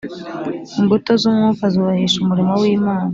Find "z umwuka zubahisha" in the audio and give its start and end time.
1.21-2.17